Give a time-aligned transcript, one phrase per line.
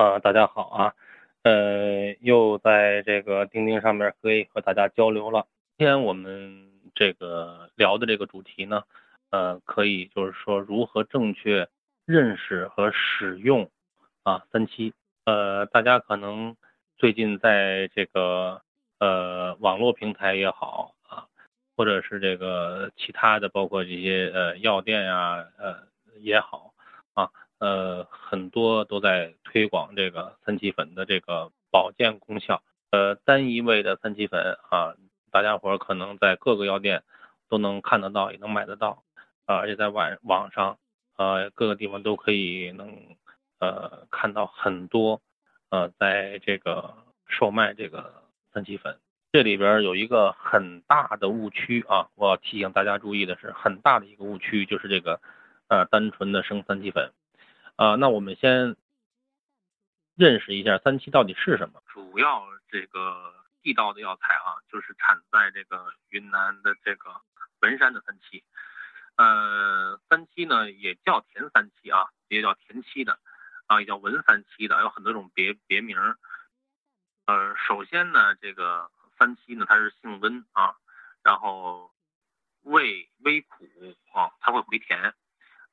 [0.00, 0.94] 啊，大家好啊，
[1.42, 5.46] 呃，又在这个钉钉上面可以和大家交流了。
[5.76, 8.82] 今天我们这个聊的这个主题呢，
[9.28, 11.68] 呃，可以就是说如何正确
[12.06, 13.70] 认识和使用
[14.22, 14.94] 啊三七。
[15.26, 16.56] 呃，大家可能
[16.96, 18.62] 最近在这个
[19.00, 21.28] 呃网络平台也好啊，
[21.76, 25.76] 或者是这个其他的，包括这些呃药店呀呃
[26.20, 26.72] 也好
[27.12, 27.30] 啊。
[27.60, 32.62] 呃，很多都在推广这个三七粉的这个保健功效。
[32.90, 34.94] 呃，单一味的三七粉啊，
[35.30, 37.02] 大家伙可能在各个药店
[37.48, 39.04] 都能看得到，也能买得到
[39.44, 40.78] 啊，而且在网网上，
[41.18, 42.96] 呃，各个地方都可以能
[43.60, 45.20] 呃看到很多
[45.68, 46.94] 呃在这个
[47.28, 48.98] 售卖这个三七粉。
[49.32, 55.20] 这里边有一个很大的误区啊，我要提醒大家注意的是，很大的一个误区就是这个
[55.68, 57.12] 呃单纯的生三七粉。
[57.80, 58.76] 啊，那我们先
[60.14, 61.82] 认识一下三七到底是什么。
[61.86, 67.22] 主要这个地道的药材啊，就是产在这个云南的这个
[67.60, 68.44] 文山的三七。
[69.16, 73.18] 呃，三七呢也叫田三七啊，也叫田七的
[73.64, 75.96] 啊，也叫文三七的，有很多种别别名。
[77.24, 80.76] 呃，首先呢，这个三七呢它是性温啊，
[81.22, 81.90] 然后
[82.60, 83.64] 味微苦
[84.12, 85.14] 啊，它会回甜。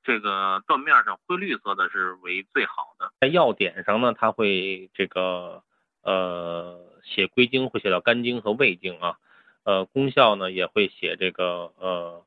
[0.08, 5.64] 这个断面上灰绿色的是为最好的，在药典上呢，它会这个
[6.02, 9.18] 呃写归经会写到肝经和胃经啊，
[9.66, 12.24] 呃功效呢也会写这个呃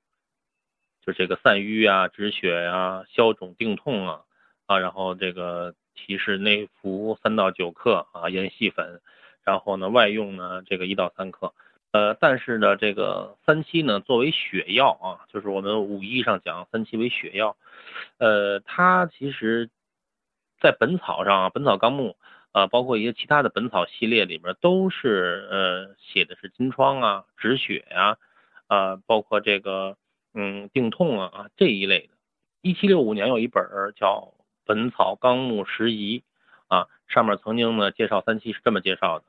[1.07, 4.21] 就这个散瘀啊、止血呀、消肿定痛啊
[4.67, 9.01] 啊，然后这个提示内服三到九克啊研细粉，
[9.43, 11.55] 然后呢外用呢这个一到三克。
[11.93, 17.57] 呃，但是呢，这个三七呢，作为血药啊，就是我们武医上讲三七为血药，
[18.19, 19.71] 呃，它其实，
[20.61, 22.17] 在本草上啊，《本草纲目》
[22.53, 28.17] 啊，包括一些其他的本草系列里面，都是呃写的是金疮啊、止血呀，
[28.69, 29.97] 啊，包括这个
[30.33, 32.15] 嗯定痛啊啊这一类的。
[32.63, 33.65] 一七六五年有一本
[33.97, 34.33] 叫
[34.65, 36.21] 《本草纲目拾遗》
[36.69, 39.25] 啊，上面曾经呢介绍三七是这么介绍的，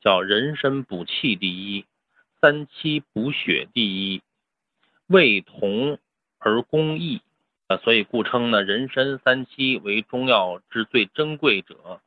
[0.00, 1.84] 叫人参补气第一。
[2.44, 4.20] 三七补血第一，
[5.06, 5.96] 味同
[6.38, 7.22] 而功益，
[7.68, 12.02] 啊，所以故称呢人参三七为中药之最珍贵者，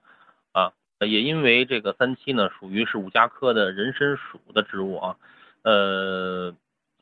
[0.52, 5.18] 啊，也因为这个三七呢属于是五加科的人参属的植物啊，
[5.64, 6.54] 呃，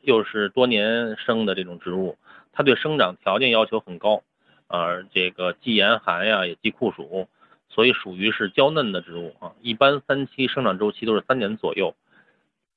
[0.02, 2.17] 又是多年生的这种植物，
[2.53, 4.23] 它对生长条件要求很高，
[4.67, 7.28] 啊，这个既严寒呀也忌酷暑，
[7.67, 11.94] 所以属于是娇嫩的植物啊，一般三七生长周期都是三年左右。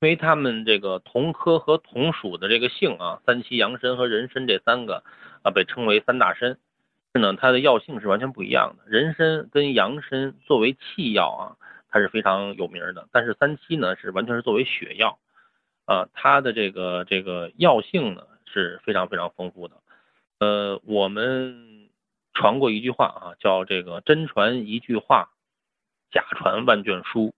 [0.00, 5.02] 因为它们这个同科和同属的这个性啊，三七、阳参和人参这三个
[5.42, 6.56] 啊，被称为三大参。
[7.14, 8.84] 是呢，它的药性是完全不一样的。
[8.88, 11.56] 人参跟阳参作为气药啊，
[11.90, 13.08] 它是非常有名的。
[13.10, 15.18] 但是三七呢，是完全是作为血药
[15.86, 19.74] 啊，它的这个这个药性呢是非常非常丰富的。
[20.38, 21.88] 呃，我们
[22.34, 25.30] 传过一句话啊，叫这个真传一句话，
[26.12, 27.34] 假传万卷书。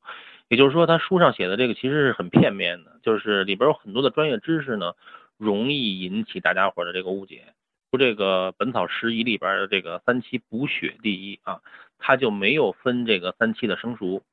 [0.50, 4.94] 也就是说，他书上写的这个其实是很片面的，就是里边有很多的专业知识呢，
[5.38, 7.54] 容易引起大家伙的这个误解。
[7.92, 11.60] 说这个《本草拾遗》里边的这个三七补血第一啊，
[12.00, 14.24] 它就没有分这个三七的生熟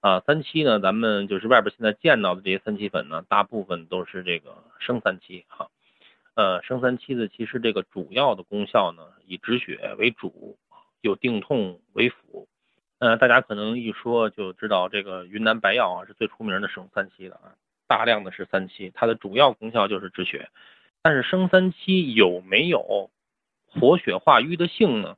[0.00, 0.18] 啊。
[0.26, 5.68] 三七呢，咱们就是外边现在见到的这些三七粉呢，大部分都是这个生三七哈。
[6.34, 10.58] 呃，生三七的其实这个主要的功效呢，以止血为主，
[11.00, 12.48] 有定痛为辅。
[13.00, 17.56] 呃，大家可能一说就知道这个云南白药啊是最出名的生三七的啊，
[17.88, 20.50] 大量的是三七，它的主要功效就是止血。
[21.02, 23.10] 但是生三七有没有
[23.66, 25.16] 活血化瘀的性呢？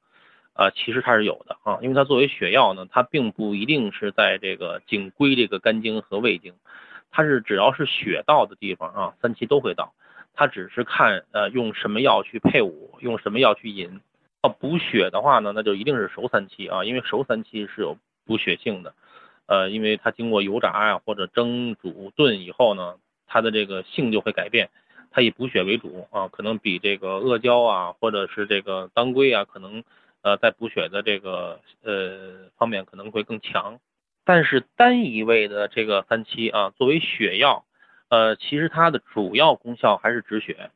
[0.54, 6.54] 啊，其实它是有的啊，因为它作为血药呢，它并不一定是在这个仅归这个肝经和胃经，
[7.10, 9.92] 它是只要是血到的地方啊，三七都会到。
[10.34, 14.00] 它只是看呃用什么药去配伍，用什么药去引。
[14.42, 18.92] 要补血的话呢，那就一定是熟三七啊，因为熟三七是有补血性的，
[19.46, 22.96] 呃，因为它经过油炸呀或者蒸煮炖以后呢，
[23.28, 24.70] 它的这个性就会改变，
[25.12, 29.84] 它以补血为主啊，可能比这个阿胶啊或者是这个当归啊，可能
[30.22, 33.78] 呃在补血的这个呃方面可能会更强。
[34.24, 37.64] 但是单一味的这个三七啊，作为血药，
[38.08, 40.70] 呃，其实它的主要功效还是止血。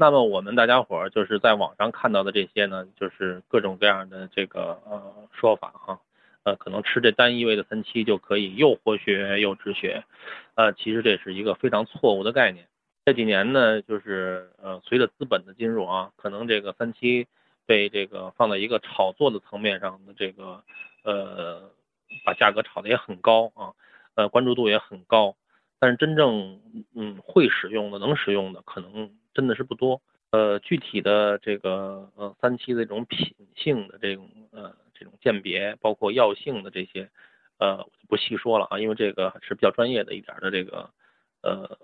[0.00, 5.98] 那么我们大家伙儿就是在网上看到的这些呢，就是各种各样的这个呃说法哈，
[6.44, 10.04] 呃，可能吃这单一味的三七就可以又活血又止血，
[10.54, 12.68] 呃，其实这是一个非常错误的概念。
[13.06, 17.26] 这几年呢，就是呃随着资本的进入啊，可能这个三七
[17.66, 20.62] 被这个放在一个炒作的层面上的这个
[21.02, 21.72] 呃
[22.24, 23.74] 把价格炒的也很高啊，
[24.14, 25.34] 呃，关注度也很高，
[25.80, 26.60] 但是真正
[26.94, 30.02] 嗯会使用的、能使用的，可能真的是不多。
[30.32, 37.08] 呃，具体的这个呃三七的这种品性的这种呃这种鉴别，包括药性的这些，
[37.58, 40.90] 呃，不细说了啊，因为这个是比较专业的一点的这个
[41.42, 41.78] 呃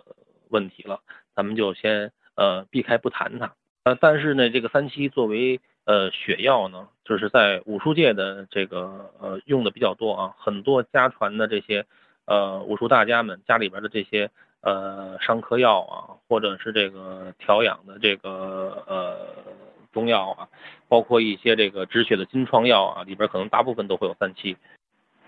[0.48, 0.98] 问题了，
[1.36, 3.54] 咱们就先呃避开不谈它。
[3.84, 11.86] 呃，但是呢，这个三七作为呃血药呢，就是在武术界的这个呃用的比较多啊，很多家传的这些
[12.26, 14.32] 呃武术大家们家里边的这些。
[14.64, 19.26] 呃，伤科药啊，或者是这个调养的这个呃
[19.92, 20.48] 中药啊，
[20.88, 24.56] 包括一些这个止血的金创药啊，里边可能大部分都会有三七。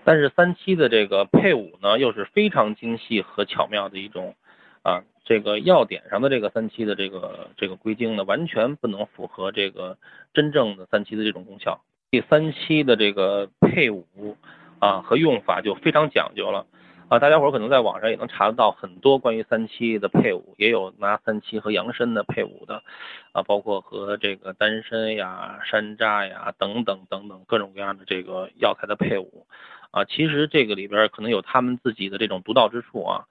[0.03, 4.33] 但是三七的这个配伍呢，又是非常精细和巧妙的一种
[4.81, 9.99] 啊，这个药点上的这个三七的这个这个归经呢，完全不能符合这个
[10.33, 11.79] 真正的三七的这种功效。
[12.09, 14.35] 第三期的这个配伍
[14.79, 16.65] 啊和用法就非常讲究了。
[17.09, 22.83] 啊，大家伙可能在网上也能查得到很多关于三七的配伍，也有拿三七和洋参的配伍的，
[23.31, 29.47] 啊，包括和这个丹参呀、山楂呀等等等等各种各样的这个药材的配伍，
[29.91, 33.25] 啊，其实这个里边可能有他们自己的这种独到之处啊，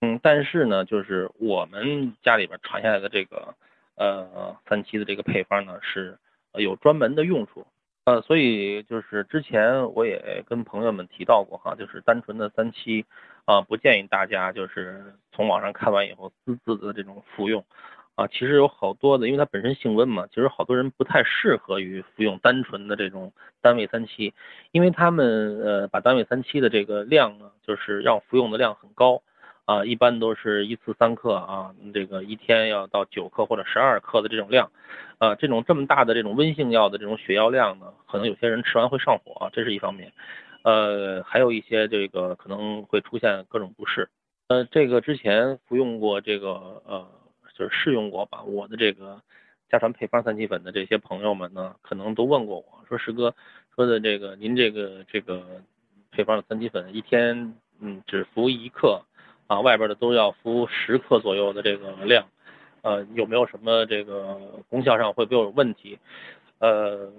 [0.00, 3.54] 嗯，但是呢，就是我们家里边传下来的这个
[3.94, 6.18] 呃三七的这个配方呢，是
[6.54, 7.64] 有专门的用处。
[8.08, 13.04] 呃，所以就是之前我也跟朋友们提到过哈，就是单纯的三七，
[13.44, 17.62] 啊，不建议大家就是从网上看完以后私自的这种服用，
[18.14, 24.32] 啊，其实有好多的，因为它本身性温嘛，其实好多人不太适合于服用单纯的这种单位三七，
[24.70, 29.22] 因为他们呃把单位三七的这个量呢，就是让服用的量很高。
[29.68, 34.72] 啊，一般都是一次三克啊，这个一天要到九克或者十二克的这种量，
[35.18, 40.10] 啊，这种这么大的这种温性药的这种血药量呢，可能有些人吃完会上火，这是一方面，
[40.62, 44.08] 呃，还有一些这个可能会出现各种不适，
[44.46, 47.06] 呃，这个之前服用过这个呃，
[47.54, 49.20] 就是试用过吧，我的这个
[49.68, 53.34] 家传配方三七粉的这些朋友们呢，可能都问过我说，石哥
[53.76, 55.60] 说的这个您这个这个
[56.10, 59.02] 配方的三七粉一天嗯只服一克。
[59.48, 62.28] 啊，外边的都要服十克左右的这个量，
[62.82, 65.98] 呃，有没有什么这个功效上会不会有问题？
[66.58, 67.10] 呃，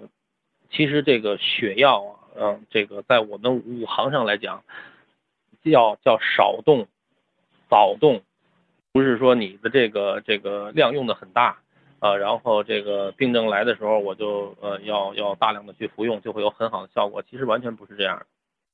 [0.70, 4.62] 其实这个血药啊，嗯，这个在我们五行上来讲，
[5.64, 6.86] 叫叫少动，
[7.68, 8.22] 早动，
[8.92, 11.58] 不是说你的这个这个量用的很大
[11.98, 17.22] 啊，然后这个病症来的时候我就呃要要大量的去服用，就会有很好的效果。
[17.22, 18.26] 其实完全不是这样的。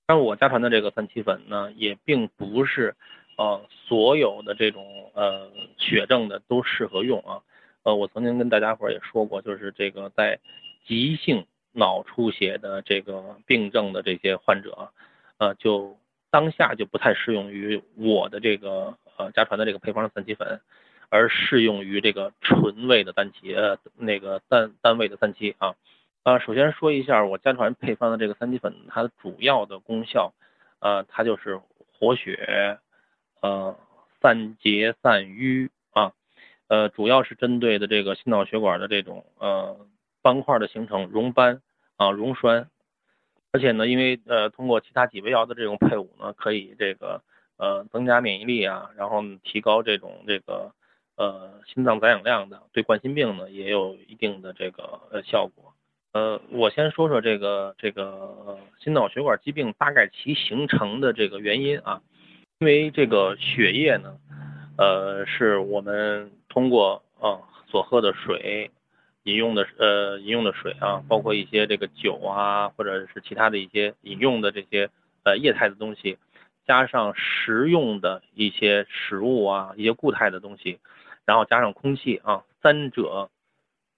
[0.07, 2.95] 但我家传的这个三七粉呢，也并不是。
[3.37, 7.43] 呃，所有的这种呃血症的都适合用啊。
[7.83, 10.41] 呃，我曾经跟大家伙也说过，就是这个在
[10.87, 14.91] 急性脑出血的这个病症的这些患者，
[15.39, 15.97] 呃，就
[16.31, 20.61] 当下就不太适用于我的这个呃家传的这个配方的三七粉，
[21.11, 25.75] 而适用于这个纯味的单七呃那个单单位的三七啊。
[26.23, 30.33] 啊，首先说一下我家传配方的这个三七粉，它的主要的功效，
[30.81, 31.61] 呃，它就是
[31.99, 32.79] 活血。
[33.43, 33.77] 呃，
[34.21, 36.13] 散结散瘀啊，
[36.69, 39.77] 呃，主要是针对的这个心脑血管的这种呃
[40.23, 41.61] 斑块的形成溶斑
[41.97, 42.69] 啊溶栓，
[43.53, 47.23] 而且呢，因为呃通过其他几味药的这种配伍呢，可以这个
[47.57, 50.73] 呃增加免疫力啊，然后提高这种这个
[51.17, 55.73] 呃心脏载氧量的，对冠心病呢也有一定的这个呃效果。
[56.13, 62.01] 呃，我先说说这个这个心脑血管疾病大概其形成的这个原因啊。
[62.59, 64.17] 因为这个血液呢，
[64.79, 67.37] 呃，是我们通过啊
[67.67, 68.71] 所喝的水、
[69.25, 74.89] 饮用的呃饮用的水啊，包括一些这个酒啊，或者是其他的一些饮用的这些
[75.25, 76.17] 呃液态的东西，
[76.67, 80.79] 加上食用的一些食物啊，一些固态的东西，
[81.27, 83.29] 然后加上空气啊，三者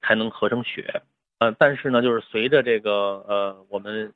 [0.00, 1.02] 才能合成血。
[1.38, 4.12] 呃，但是呢，就是随着这个呃我们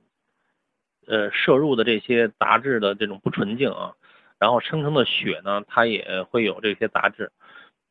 [1.06, 3.94] 呃摄入的这些杂质的这种不纯净啊。
[4.42, 7.30] 然后生成的血呢，它也会有这些杂质。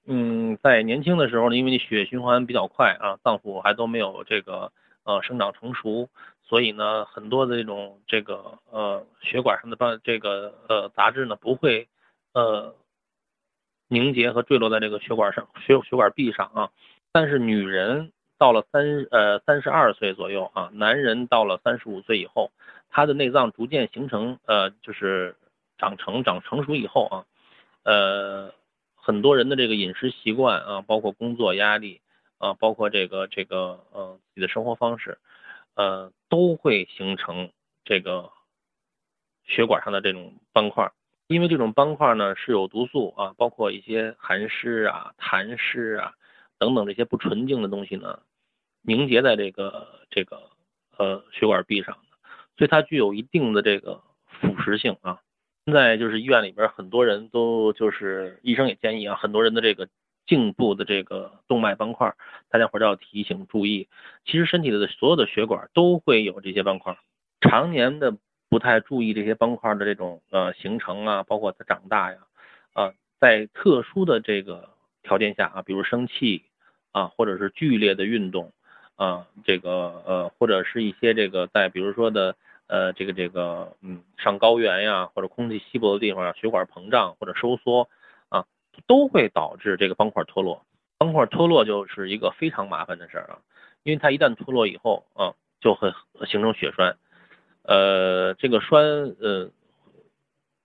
[0.05, 4.73] 嗯，在年轻的时候呢，因为你血液循环比较快啊，脏腑还都没有这个
[5.05, 6.09] 呃生长成熟，
[6.43, 11.87] 所以呢，很多的这种这个呃血管上的这这个呃杂质呢，不会
[12.33, 12.75] 呃
[13.87, 16.69] 凝结和坠落在这个血管上血血管壁上啊。
[17.13, 22.51] 但是女人到了三呃三十二岁左右啊，男人到了三十五岁以后，
[22.89, 25.33] 他的内脏逐渐形成呃就是。
[25.81, 27.25] 长成长成熟以后啊，
[27.81, 28.53] 呃，
[28.93, 32.01] 很多人的这个饮食习惯啊，包括工作压力
[32.37, 35.17] 啊，包括这个这个呃自己的生活方式，
[35.73, 37.49] 呃，都会形成
[37.83, 38.29] 这个
[39.43, 40.91] 血管上的这种斑块，
[41.25, 46.13] 因为这种斑块呢是有毒素啊，包括一些寒湿啊、痰湿啊
[46.59, 48.19] 等等这些不纯净的东西呢
[48.83, 50.43] 凝结在这个这个
[50.97, 51.97] 呃血管壁上，
[52.55, 55.19] 所以它具有一定的这个腐蚀性啊。
[55.65, 59.87] 现在就是医院里边很多人都就是医生也建议啊，很多人的这个
[60.25, 62.15] 颈部的这个动脉斑块，
[62.49, 63.87] 大家伙都要提醒注意。
[64.25, 66.97] 其实身体的所有的血管都会有这些斑块，
[67.41, 68.17] 常年的
[68.49, 72.17] 不太注意这些斑块的这种呃形成啊，包括它长大呀，
[72.73, 74.69] 啊，在特殊的这个
[75.03, 76.43] 条件下啊，比如生气
[76.91, 78.51] 啊，或者是剧烈的运动
[78.95, 82.35] 啊，这个呃或者是一些这个在比如说的。
[82.71, 87.89] 呃，这个这个，嗯，上高原呀，或者空气稀薄的地方啊，血管膨胀或者收缩
[88.29, 88.45] 啊，
[88.87, 90.65] 都会导致这个斑块脱落。
[90.97, 93.39] 斑块脱落就是一个非常麻烦的事儿啊，
[93.83, 95.91] 因为它一旦脱落以后啊，就会
[96.25, 96.95] 形成血栓。
[97.63, 98.81] 呃，这个栓
[99.19, 99.49] 呃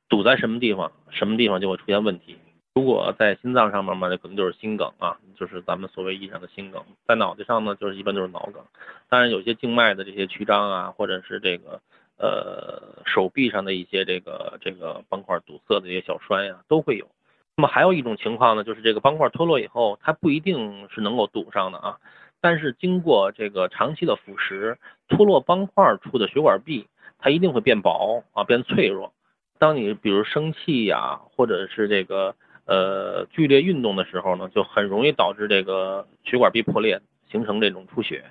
[0.08, 2.38] 堵在什么地方，什么地方就会出现问题。
[2.76, 6.84] 如果在心脏上面嘛，那可能就是心梗啊，就是咱们所谓意义上的心梗。
[7.06, 8.62] 在脑袋上呢，就是一般就是脑梗。
[9.08, 11.80] 当然，有些静脉的这些曲张啊，或者是这个
[12.18, 17.08] 呃手臂上的一些这个这个斑块堵塞的一些小栓呀，都会有。
[17.56, 21.96] 那么还有一种情况呢，就是这个斑块脱落以后，它不一定是能够堵上的啊，
[22.42, 24.76] 但是经过这个长期的腐蚀，
[25.08, 26.86] 脱落斑块处的血管壁，
[27.18, 29.14] 它一定会变薄啊，变脆弱。
[29.58, 32.34] 当你比如生气呀，或者是这个。
[32.66, 38.24] 呃，剧烈运动的时候呢，就很容易导致这个血管壁破裂，形成这种出血。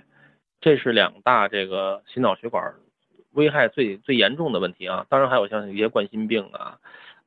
[0.60, 2.74] 这是两大这个心脑血管
[3.32, 5.06] 危害最最严重的问题啊。
[5.08, 6.80] 当然还有像一些冠心病啊，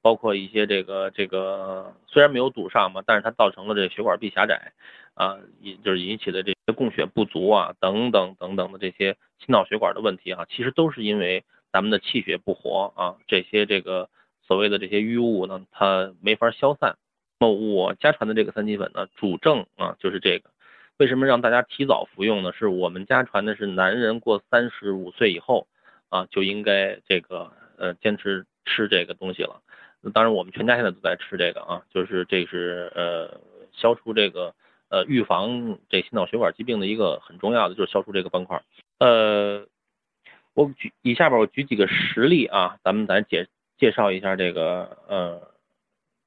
[0.02, 4.72] 包括一些这个这个虽然没有堵上嘛，但是它造成了这血管壁狭窄
[5.14, 14.10] 啊，引就是引起的这些供血不足啊，等等等等的这些心脑血管的问题啊，其实都是因为咱们的气血不活啊，这些这个。
[14.48, 16.96] 所谓的这些淤物呢，它没法消散。
[17.38, 20.50] 那我家传的这个三七粉呢，主症啊就是这个。
[20.96, 22.52] 为什么让大家提早服用呢？
[22.52, 25.68] 是我们家传的是男人过三十五岁以后
[26.08, 29.60] 啊就应该这个呃坚持吃这个东西了。
[30.00, 33.40] 那当然我们全家现在都在吃这个啊，就是这是呃
[33.70, 34.54] 消除这个
[34.88, 38.60] 呃预防这心脑血管疾病的一个很重要的，就是消除这个斑块。
[38.98, 39.66] 呃，
[40.54, 43.46] 我举以下边我举几个实例啊，咱们来解。
[43.78, 45.40] 介绍一下这个呃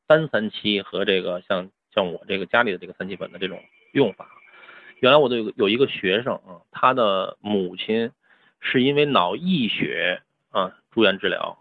[0.08, 4.30] 单三七和这个像像我这个家里的这个三七粉的这种用法。
[5.00, 8.12] 原来我都有有一个学生啊，他的母亲
[8.60, 11.58] 是因为脑溢血啊住院治疗，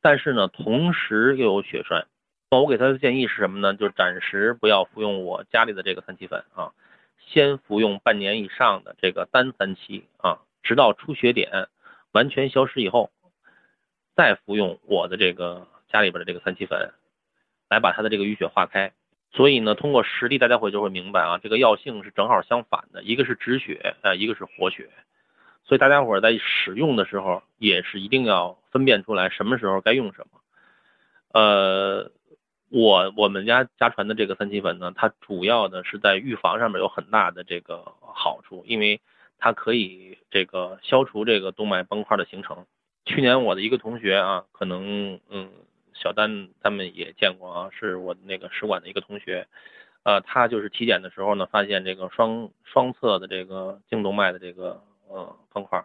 [0.00, 2.06] 但是呢同时又有血栓。
[2.50, 3.74] 那我给他的建议是什么呢？
[3.74, 6.72] 就是暂时不要服用我家里的这个三七粉啊，
[7.18, 11.68] 先服用半年以上的这个单三七啊，直到出血点
[12.12, 13.10] 完全消失以后。
[14.18, 16.90] 再服用我的这个家里边的这个三七粉，
[17.70, 18.92] 来把它的这个淤血化开。
[19.30, 24.90] 所以呢，通过实例，大家伙就会明白啊，这个药性是正好相反的，一个是止血，呃，一个是活血。
[25.62, 30.40] 所以大家伙在使用的时候，也是一定要分辨出来什么时候该用什么。
[31.32, 32.10] 呃，
[32.70, 39.00] 我我们家家传的这个三七粉呢，它主要的是在预防上面有很大的这个好处，因为
[39.38, 42.66] 它可以这个消除这个动脉斑块的形成。
[43.08, 45.50] 去年我的一个同学啊，可能嗯，
[45.94, 49.48] 小丹他们也见过啊，是我那个使馆的一个同学，
[50.02, 55.82] 呃，他就是体检的时候呢，发现这个双双侧的这个颈动脉的这个呃斑块，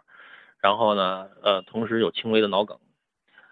[0.60, 2.78] 然后呢，呃，同时有轻微的脑梗，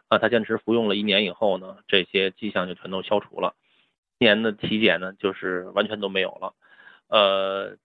[0.08, 3.54] 啊，他坚持服用了一年以后呢，这些迹象就全都消除了，
[4.18, 6.52] 今年的体检呢，就是完全都没有了，
[7.08, 7.78] 呃，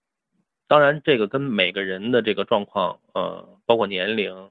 [0.66, 4.50] 当然这个跟每个人的这个状况，呃，包括年龄。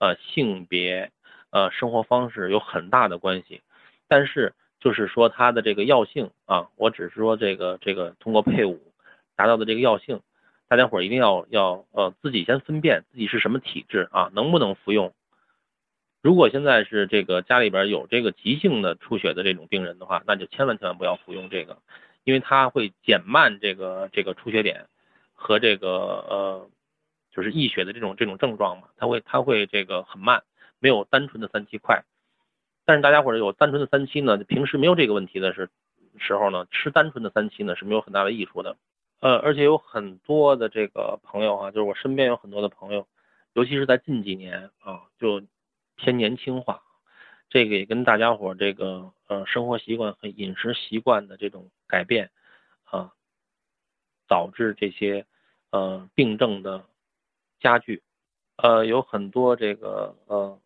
[0.00, 1.10] 呃，性别，
[1.50, 3.62] 呃，生活方式有很大的关系，
[4.06, 8.80] 但是就是说它的这个药性啊，我只是说这个这个通过配伍
[9.34, 10.20] 达到的这个药性，
[10.68, 15.12] 大家伙一定要要呃自己先分辨自己是什么体质啊，能不能服用。
[16.22, 21.78] 如果现在是这个家里边有这个急性的出血的这种病人的话，那就千万千万不要服用这个，
[22.22, 24.86] 因为它会减慢这个这个出血点
[25.34, 26.70] 和这个呃。
[27.30, 30.42] 就是溢血的这种这种症状嘛，它会它会这个很慢，
[30.78, 32.04] 没有单纯的三七快。
[32.84, 35.68] 但是大家伙儿有单纯的三七呢，平时没有这个问题的是
[36.18, 38.76] 时候呢，吃单纯的三七呢是没有很大的益处的。
[39.20, 43.06] 呃，而且有很多的这个朋友啊，就是我身边有很多的朋友，
[43.52, 45.42] 尤其是在近几年啊，就
[45.96, 46.82] 偏年轻化，
[47.50, 52.30] 这个也跟大家伙儿这个呃生活习惯和饮食习惯的这种改变
[52.84, 53.12] 啊，
[54.26, 55.26] 导致这些
[55.70, 56.84] 呃病症的。
[57.60, 58.02] 加剧，
[58.56, 60.58] 呃，有很多这个呃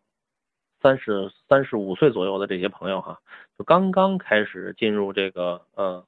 [0.81, 3.21] 三十三十五岁左右的这些朋友哈，
[3.57, 6.05] 就刚刚开始进入这个呃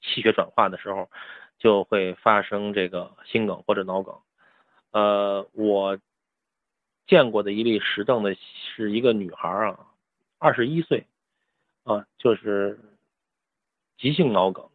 [0.00, 1.10] 气血转化的时候，
[1.58, 4.14] 就会发生这个心梗或者脑梗。
[4.92, 5.98] 呃，我
[7.06, 9.86] 见过的一例实证的是一个女孩啊，
[10.38, 11.06] 二十一岁
[11.84, 12.78] 啊，就是
[13.98, 14.68] 急性脑梗，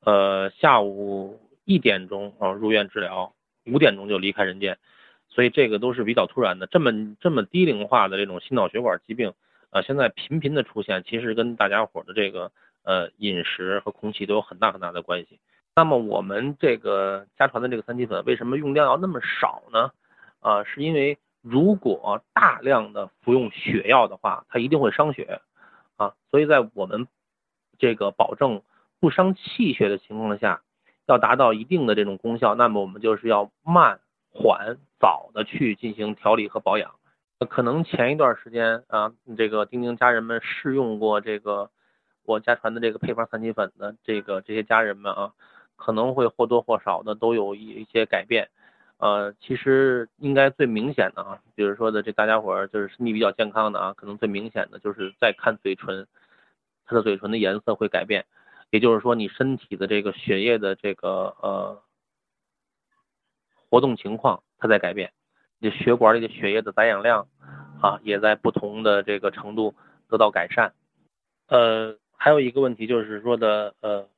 [0.00, 3.34] 呃，下午一点钟啊入院治疗，
[3.66, 4.78] 五点钟就离开人间。
[5.28, 9.32] 所以这个都是比较突然的，这么这么低龄化的这种心脑血管疾病，
[9.70, 12.52] 呃，现在频频的出现，其实跟大家伙的这个
[12.82, 15.40] 呃饮食和空气都有很大很大的关系。
[15.74, 19.90] 那么我们这个家传的这个三七粉为什么用量要那么少呢？
[20.40, 25.40] 啊，是因为如果大量的服用血药的话，它一定会伤血
[25.96, 26.12] 啊。
[26.30, 27.08] 所以在我们
[27.78, 28.60] 这个保证
[29.00, 30.60] 不伤气血的情况下，
[31.06, 34.76] 要达到一定的这种功效，那么我们就是要慢缓。
[35.02, 36.94] 早的去进行调理和保养，
[37.50, 41.70] 可能前一段时间啊，这个丁丁家人们试用过这个
[42.24, 45.32] 我家传的这个配方三七粉的这个这些家人们啊，
[45.74, 48.48] 可能会或多或少的都有一一些改变，
[48.98, 56.06] 呃，其实应该最明显的啊，比如说的这大家伙儿就是身体比较健康的啊，可能最明显的就是在看嘴唇，
[56.86, 58.24] 他的嘴唇的颜色会改变，
[58.72, 61.82] 也就是说你身体的这个血液的这个呃
[63.68, 64.42] 活动情况。
[64.58, 65.12] 它在改变，
[65.58, 67.26] 你血管里的血液的载氧量
[67.80, 69.74] 啊，也在不同的这个程度
[70.08, 70.72] 得到改善。
[71.48, 74.08] 呃，还有一个问题就是说的呃，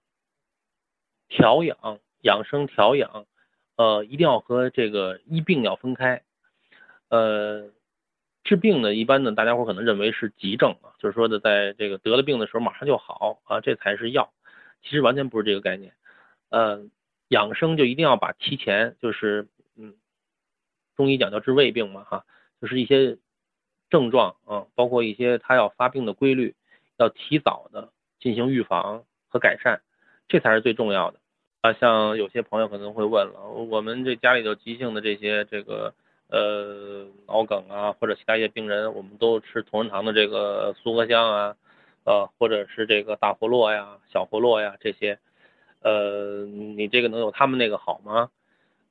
[1.28, 3.24] 调养养生调养，
[3.76, 6.22] 呃，一定要和这个医病要分开。
[7.08, 7.70] 呃，
[8.42, 14.30] 治病呢，一般呢，大家伙可能认为是急症啊，就是说的在这个得了病的时候马上就好啊，这才是药。
[14.84, 15.92] 其实完全不是这个概念。
[16.50, 16.84] 呃，
[17.28, 19.94] 养生就一定要把提前就是嗯。
[20.96, 22.24] 中医讲叫治未病嘛，哈，
[22.60, 23.18] 就是一些
[23.90, 26.54] 症状啊，包括一些他要发病的规律，
[26.98, 29.82] 要提早的进行预防和改善，
[30.28, 31.18] 这才是最重要的
[31.62, 31.72] 啊。
[31.72, 35.92] 像有些朋友可能会问了，我们这家里头急性的这些这个
[36.28, 41.56] 呃脑梗啊，或者其他一些病人，我们都吃同仁堂的这个苏合香啊，
[42.04, 45.18] 呃，或者是这个大活络呀、小活络呀这些，
[45.80, 48.30] 呃，你这个能有他们那个好吗？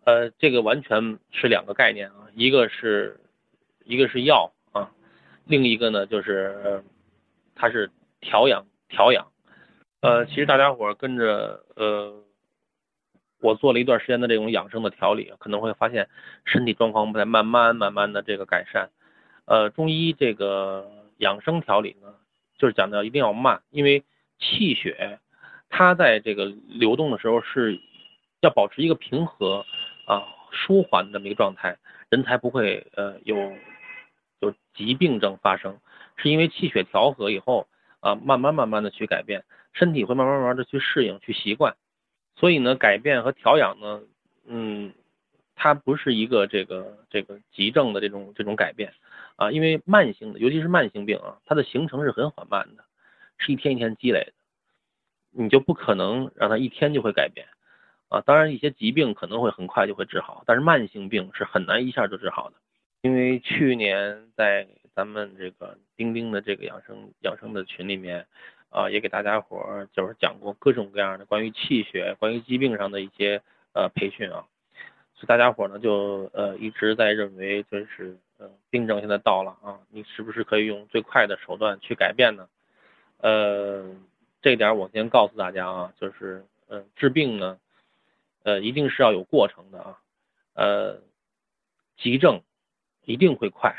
[0.04, 3.19] 呃，这个完全是两个概念啊，一个是，
[3.86, 4.91] 一个是药啊，
[5.45, 6.84] 另一个呢就是
[7.56, 9.32] 它是调养调养。
[10.02, 12.21] 呃，其实大家伙跟着呃，
[13.39, 16.10] 我做了一段时间的这种养生的调理，可能会发现
[16.43, 18.89] 身体状况在慢慢慢慢的这个改善。
[19.45, 22.13] 呃，中医这个养生调理呢，
[22.63, 24.04] 就是讲的一定要慢，因为
[24.39, 25.19] 气血
[25.69, 27.80] 它在这个流动的时候是
[28.39, 29.65] 要保持一个平和。
[30.06, 31.78] 啊，舒缓的这么一个状态，
[32.10, 33.56] 人才不会呃有
[34.41, 35.80] 有疾病症发生，
[36.17, 37.69] 是因为气血调和以后
[38.02, 41.78] 啊，慢慢慢慢的去改变，身体会慢慢慢慢的去适应去习惯，
[42.36, 44.02] 所以呢，改变和调养呢，
[44.45, 44.93] 嗯，
[45.56, 48.93] 它不是一个这个这个急症的这种这种改变
[49.35, 52.83] 啊，因为慢性的，尤其是慢性病啊，它的形成是很缓慢的，
[53.37, 54.33] 是一天一天积累的，
[55.31, 57.47] 你就不可能让它一天就会改变。
[58.09, 62.55] 啊，当然一些疾病可能会很快就会治好，但是慢性病是很难一下就治好的。
[63.01, 68.27] 因为去年在咱们这个钉钉的这个养生养生的群里面，
[68.69, 73.41] 啊，也给大家伙儿就是讲过各种各样的关于气血、关于疾病上的一些
[73.73, 74.45] 呃培训啊，
[75.15, 78.15] 所以大家伙儿呢就呃一直在认为就是
[78.69, 82.47] 病症现在到了啊，你是不是可以用最快的手段去改变呢？
[83.17, 83.86] 呃，
[84.41, 87.60] 这点我先告诉大家啊，就是呃治病呢。
[88.45, 89.99] 呃，一定是要有过程的啊，
[90.53, 90.99] 呃，
[91.95, 92.41] 急症
[93.06, 93.73] 一定会快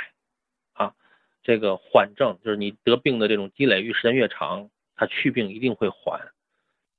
[0.72, 0.94] 啊，
[1.42, 6.18] 这个缓症就是你得病的这种积累越时间越长，它去病一定会缓。
[6.18, 6.32] 而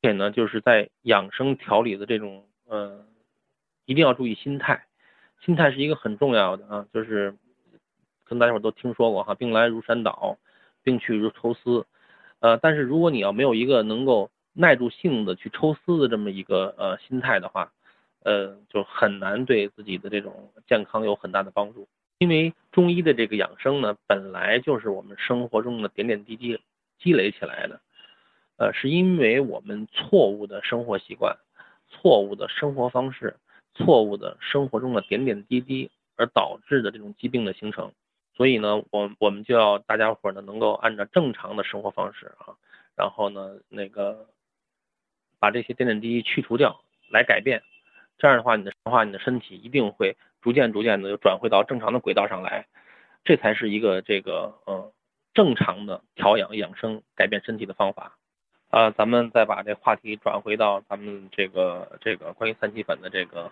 [0.03, 3.03] 且呢，就是在养生调理的这种，呃，
[3.85, 4.85] 一定要注意心态，
[5.43, 7.35] 心态是一个很重要的啊，就是
[8.25, 10.37] 可能大家伙都听说过哈，病来如山倒，
[10.83, 11.85] 病去如抽丝，
[12.39, 17.71] 呃，但是如果你要没有一个能够耐住性子去抽丝的这么一个呃心态的话，
[18.23, 21.87] 呃，就很难对自己的这种健康有很大的帮助。
[22.17, 26.59] 因为中医的这个养生呢，本来就是我们生活中的点点滴滴
[26.97, 27.81] 积累起来的，
[28.57, 31.37] 呃，是因为我们错误的生活习惯、
[31.89, 33.35] 错误的生活方式、
[33.73, 37.91] 错误的生活中的点点滴滴而导致的这种疾病的形成。
[38.35, 42.55] 所以呢，我我们就要大家伙呢能够按照正常的生活方式啊，
[42.95, 44.27] 然后呢那个。
[45.37, 47.61] 把这些点点滴滴去除掉，来改变，
[48.17, 52.65] 这样的话，你的话，你的身体一定会逐渐逐渐的又转回到正常的轨道上来。
[53.25, 54.91] 这才是一个这个呃
[55.35, 58.17] 正常的调养养生改变身体的方法。
[58.71, 63.51] 啊，咱们再把这话题转回到咱们这个这个关于三七粉的这个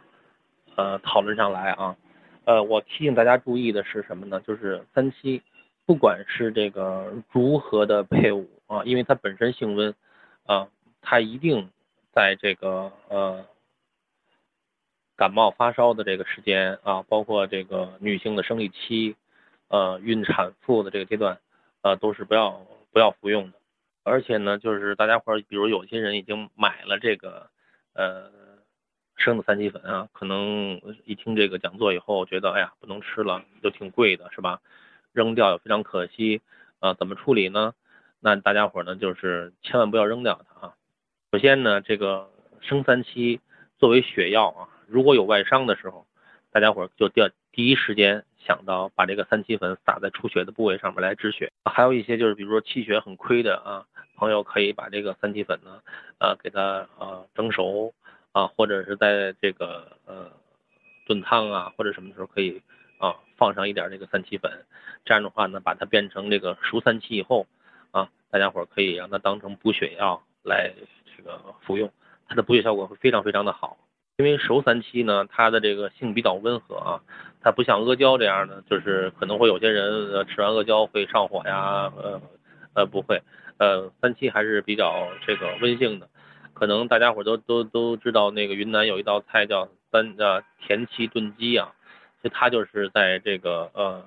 [0.76, 1.96] 呃讨论上来啊。
[2.46, 4.42] 呃，我提醒大家注意的是什么呢？
[4.42, 5.42] 就是三七，
[5.86, 9.96] 不管是这个如何的配伍啊，因为它本身性温
[10.46, 10.68] 啊，
[11.02, 11.70] 它一定
[12.14, 13.46] 在这个呃
[15.16, 19.16] 感冒发烧的这个时间啊，包括这个女性的生理期，
[19.70, 21.40] 呃，孕产妇的这个阶段，
[21.82, 23.58] 呃，都是不要不要服用的。
[24.04, 27.48] 而且呢，就是大家伙儿，比如有些人已经买了这个
[27.94, 28.30] 呃
[29.16, 34.62] 生的三七粉啊，可能一听这个讲座以后，觉得哎呀不能吃了，都挺贵的，是吧？
[35.14, 36.42] 扔掉也非常可惜
[36.80, 37.74] 啊，怎么处理呢？
[38.20, 40.74] 那大家伙呢，就是千万不要扔掉它啊。
[41.32, 42.30] 首先呢，这个
[42.62, 43.40] 生三七
[43.78, 46.06] 作为血药啊，如果有外伤的时候，
[46.52, 47.22] 大家伙儿就第
[47.52, 48.26] 第一时间。
[48.46, 53.86] 想到把这个三七粉撒在出血的部位上面来止血，还有一些就是比如说气血很亏的啊
[54.18, 55.80] 朋友，可以把这个三七粉呢，
[56.20, 57.94] 呃，给它呃蒸熟
[58.34, 60.30] 啊，或者是在这个呃
[61.06, 62.62] 炖汤啊或者什么时候可以
[62.98, 64.52] 啊放上一点这个三七粉，
[65.06, 67.48] 这样的话呢，把它变成这个熟三七以后
[67.92, 70.74] 啊，大家伙可以让它当成补血药来
[71.16, 71.90] 这个服用，
[72.28, 73.78] 它的补血效果会非常非常的好。
[74.18, 77.02] 因为熟三七呢，它的这个性比较温和啊，
[77.42, 82.22] 它不像阿胶这样的，就是可能会有些人吃完阿胶会上火呀，呃
[82.76, 83.22] 呃不会，
[83.58, 86.08] 呃三七还是比较这个温性的，
[86.64, 91.76] 可能大家伙都都都知道那个云南有一道菜叫三呃田七炖鸡啊，
[92.24, 94.06] 就它就是在这个呃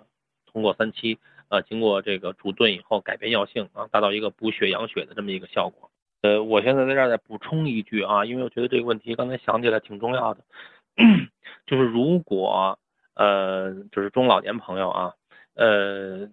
[0.50, 1.18] 通过三七
[1.50, 5.90] 呃经过这个煮炖以后改变药性啊，达到一个补血养血的这么一个效果。
[6.22, 10.40] 呃，我现在在这儿再补充一句啊，因为我觉得这个问题刚才想起来挺重要的，
[11.66, 12.78] 就是如果
[13.12, 15.12] 呃，就是中老年朋友啊，
[15.56, 16.30] 呃，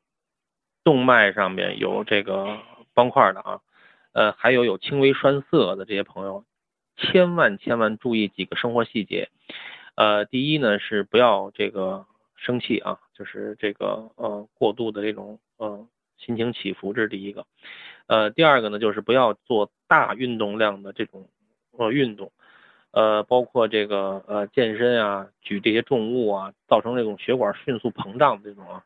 [0.86, 2.60] 动脉上面有这个
[2.94, 3.60] 斑块的啊，
[4.14, 6.46] 呃，还有有轻微栓塞的这些朋友，
[6.96, 9.30] 千万千万注意几个生活细节。
[9.96, 17.46] 呃，第一呢是不要这个生气啊，就是这个呃过度的这种呃心情起伏，这是第一个。
[18.08, 21.28] 呃，第二个呢，就是不要做大运动量的这种
[21.72, 22.32] 呃运动，
[22.92, 28.84] 呃，包括这个呃健身啊，举这些重物啊，造成这种血管迅速膨胀这种啊。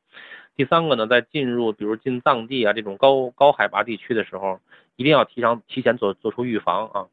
[0.58, 4.60] 第三个呢，在进入比如进藏地啊这种高高海拔地区的时候，
[4.96, 7.06] 一定要提上提前做做出预防啊。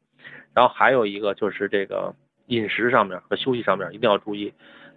[0.53, 2.15] 然后还有一个就是这个
[2.47, 4.51] 饮食上面和休息上面一定要注意，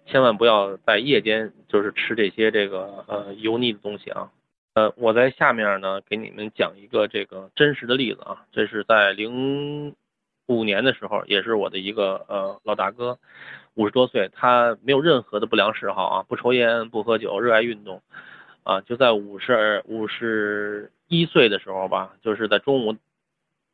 [0.06, 4.30] 千万不要在夜间就是吃这些这个呃油腻的东西啊。
[4.74, 9.94] 呃，我在下面呢给你们讲一个这个真实的例子啊，这是在零
[10.46, 13.18] 五年的时候，也是我的一个呃老大哥，
[13.74, 18.00] 五十多岁，他没有任何的不良嗜好啊，不抽烟不喝酒，热爱运动，
[18.68, 22.96] 啊，就在五十五十一岁的时候吧，就是在中午，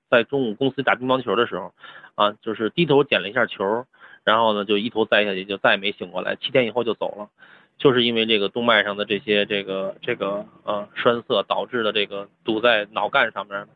[0.09, 1.74] 在中午公司打乒乓球的时候，
[2.14, 3.87] 啊，就是低头捡了一下球，
[4.22, 7.28] 然后呢就一头栽下去，就再也没醒过来，七天以后就走了。
[7.76, 13.66] 就是因为这个动脉上的这些这个这个呃栓塞导致的这个堵在脑干上面，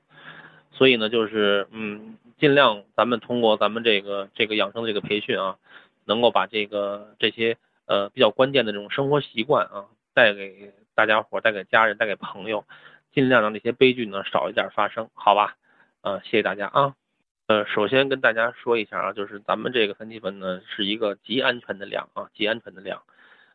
[0.70, 5.56] 所以呢，就是嗯，尽量咱们通过咱们这个这个养生的这个培训啊，
[6.04, 12.64] 能够把这个这些呃比较关键的这种生活习惯啊带给大家伙，带给家人，带给朋友，
[13.12, 15.54] 尽量让这些悲剧呢少一点发生，好吧？
[16.00, 16.96] 呃，谢谢大家啊。
[17.46, 23.04] 呃，首先跟大家说一下啊，就是咱们这个三七粉呢是一个极安全的量啊，极安全的量。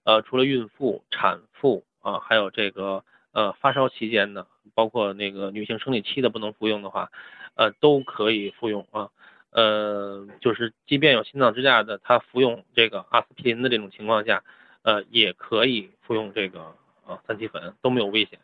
[0.06, 3.04] 呃，除了孕妇、产妇啊，还有这个
[3.34, 7.12] 呃发烧期间的，包括那个女性生理期的不能服用的话，
[7.56, 9.10] 呃，都可以服用啊。
[9.52, 14.46] 呃，就是即便有心脏支架的，他服用这个阿司匹林的这种情况下，
[14.84, 16.74] 呃，也可以服用这个
[17.06, 18.40] 啊三七粉都没有危险。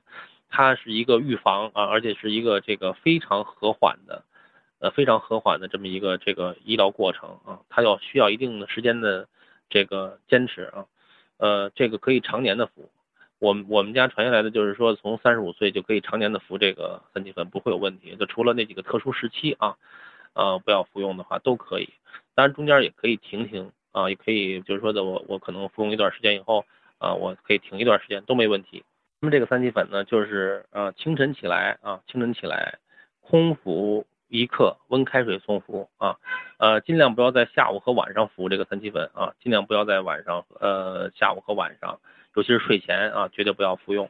[0.49, 4.23] 它是一个预防啊，而且是一个这个非常和缓的，
[4.79, 7.59] 呃，非常和缓的这么一个这个医疗过程啊。
[7.69, 9.27] 它要需要一定的时间的
[9.69, 10.85] 这个坚持啊。
[11.37, 12.89] 呃，这个可以常年的服，
[13.37, 18.15] 我们我们家传下来的就是说，从三十五岁就可以常年的服这个三七粉，不会有问题。
[18.15, 19.77] 就除了那几个特殊时期啊，
[20.33, 21.89] 呃，不要服用的话都可以。
[22.33, 26.65] 当然中间也可以停停啊，也可以就是说的我我可能服用一段时间以后
[26.99, 28.83] 啊，我可以停一段时间都没问题。
[29.19, 32.77] 那么这个三七粉呢，就是呃清晨起来啊，清晨起来
[33.21, 34.05] 空腹。
[34.31, 36.17] 一克温开水送服啊，
[36.59, 41.99] 呃，尽量不要在下午和晚上服这个三七粉啊，尽量不要在晚上，呃，下午和晚上，
[42.35, 44.07] 尤其是睡前啊，绝对不要服用。